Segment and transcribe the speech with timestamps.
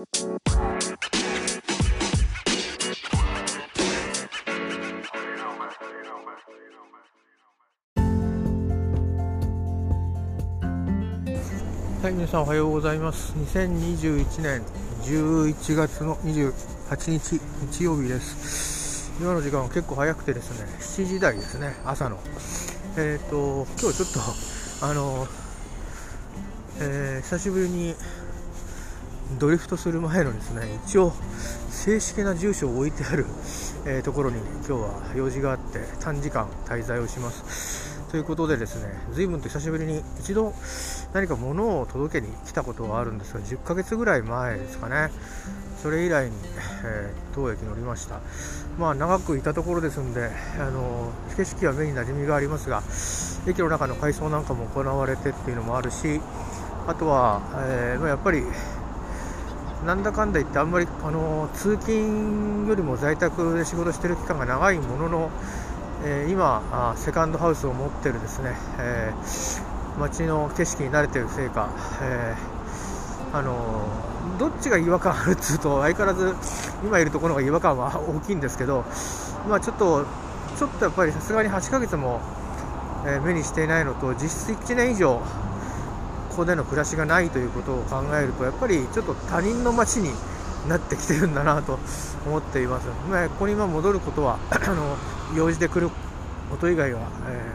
[0.00, 0.06] は
[12.08, 13.34] い、皆さんおはようございます。
[13.34, 14.62] 2021年
[15.02, 17.38] 11月の28日
[17.70, 19.12] 日曜日です。
[19.20, 22.18] 今の時間は結構早くてですね、7時台ですね、朝の。
[22.96, 24.12] えっ、ー、と、今日ちょっ
[24.80, 25.28] と、あの、
[26.78, 27.94] えー、久しぶりに
[29.38, 31.12] ドリフトする前のですね、一応
[31.70, 33.26] 正式な住所を置いてある、
[33.86, 37.90] えー、ところに今日は用事があって短時間滞在をします。
[38.10, 40.52] ということでですね随分と久しぶりに一度
[41.14, 45.12] 何か物を届けに来たことはあるんですが10ヶ月ぐらい前ですかね
[45.80, 46.32] それ以来に、
[46.84, 48.18] えー、当駅乗りました
[48.80, 52.82] まあ長くいたところですんであの景色は目に馴染みがありますが
[53.46, 56.20] 駅の中の改装なんかも行われてっていうのもあるし
[56.88, 58.42] あとは、えー、やっぱり
[59.86, 65.30] なんだかんだ言ってあんまりあの通勤よりも在宅で仕事してる期間が長いものの
[66.02, 71.68] えー、今セカンドハウスを持ってるですね、えー、街の景色に慣れてるせいか、
[72.00, 73.86] えー、あの
[74.38, 76.34] どっちが違和感あるっつうと相変わらず
[76.82, 78.86] 今いるところが違和感は大きいんですけど、
[79.46, 80.06] まあ、ちょっと
[80.56, 82.20] ちょっとやっぱりさすがに8ヶ月も、
[83.06, 85.22] え目にしていないのと実質1年以上
[86.30, 90.10] ここでの暮らしがないということを考えるとやっぱりちょっと他人の街に
[90.68, 91.78] なってきてるんだなと
[92.26, 92.86] 思っています。
[93.10, 94.96] まあ、ここに今戻ることは あの
[95.36, 95.90] 用事で来る
[96.50, 97.52] こと以外は、え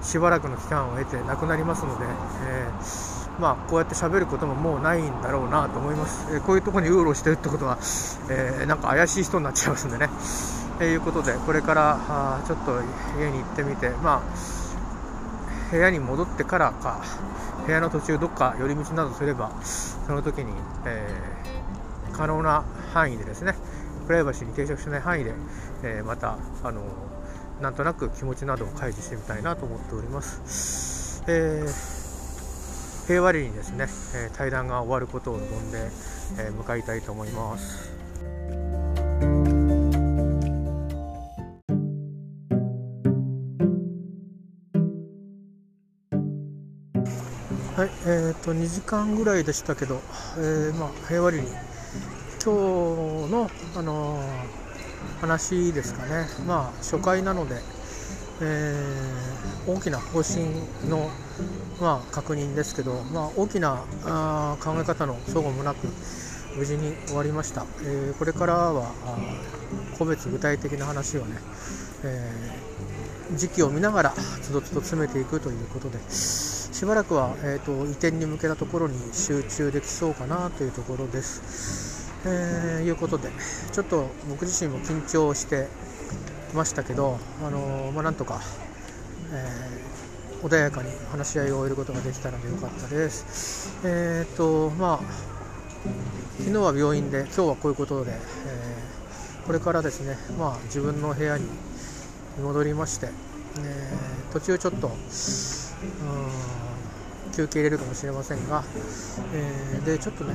[0.00, 2.04] ー、しばらくの期間を経てなくなりますので、
[2.46, 6.26] えー、まあ、こうやって喋ることももうないんだろうなと思います。
[6.32, 7.78] えー、こういうところにうろうろしてるってことは、
[8.30, 10.08] えなんか怪しい人になっちゃいますんでね。
[10.78, 12.80] と、いうことで、これからあちょっと
[13.20, 14.69] 家に行ってみて、まあ、
[15.70, 17.02] 部屋に戻ってからか、
[17.64, 20.52] 部屋の途中どっか寄り道などすれば、その時に、
[20.84, 21.08] え
[22.12, 23.54] 可能な範囲でですね、
[24.06, 25.32] プライバシーに抵触しない範囲で、
[25.84, 26.82] えー、また、あの
[27.60, 31.22] なんとなく気持ちなどを開示してみたいなと思っております。
[31.28, 35.90] えー、平和裏にですね、え対談が終わることを望んで、
[36.38, 38.09] え向かいたいと思います。
[47.76, 50.00] はい、えーと、2時間ぐらいでしたけど、
[50.36, 51.46] えー、まあ、平和裏に。
[52.42, 52.54] 今
[53.26, 57.60] 日の、あのー、話ですかね、まあ、初回なので、
[58.40, 60.46] えー、大きな方針
[60.88, 61.10] の、
[61.80, 65.86] まあ、確認ですけど、まあ、大きなあ考え方の齟齬もなく
[66.56, 68.90] 無事に終わりました、えー、これからは
[69.96, 71.36] 個別具体的な話をね、
[72.02, 72.58] え
[73.34, 74.10] 時期を見ながら
[74.42, 75.98] つどつど詰めていくということで
[76.72, 81.90] しばらくは、えーと移転に向けたところに集中できそうかなというところです。
[82.26, 83.30] えー、いうことで
[83.72, 85.68] ちょっと僕自身も緊張して
[86.54, 88.40] ましたけど、あのー、まあ、なんとか、
[89.32, 93.78] えー、穏やかに話し合いを終えることができたのでよかったです。
[93.84, 95.00] えーとまあ、
[96.38, 101.46] 昨日は病院で今日はこういうことで、えー、これからですね、まあ、自分の部屋に
[102.42, 103.08] 戻りまして、
[103.60, 104.90] えー、途中ちょっと
[107.34, 108.64] 休憩入れるかもしれませんが、
[109.32, 110.34] えー、でちょっとね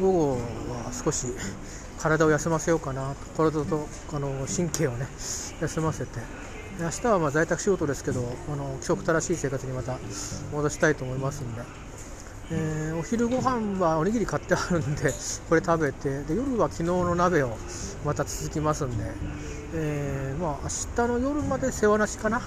[0.00, 1.26] 午後は少し
[1.98, 5.06] 体を休ませようかな体とあの神経をね
[5.60, 6.20] 休ませて
[6.80, 8.20] 明日はま在宅仕事ですけど
[8.52, 9.98] あの規則正しい生活にまた
[10.52, 11.62] 戻したいと思いますんで、
[12.50, 15.12] えー、お昼ご飯はおにぎり買ってあるんで
[15.48, 17.56] これ食べてで夜は昨日の鍋を
[18.04, 19.04] また続きますんで
[19.76, 20.68] えー、まあ明
[21.06, 22.40] 日の夜まで世話なしかな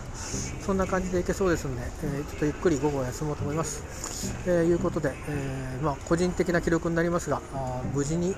[0.65, 4.33] そんな感じでいけそうですんで、えー、ちょっとゆっくり午後休もうと思います。
[4.47, 8.35] えー、いうことで、えー、まあ、個人的な記録になりますがあ無事に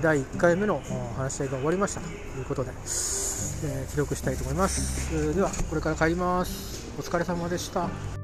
[0.00, 0.80] 第1回目の
[1.16, 2.70] 話し合いが終わりましたということで、
[3.64, 5.34] え記録したいと思います。
[5.34, 6.86] ではこれから帰ります。
[6.98, 8.17] お疲れ様でした。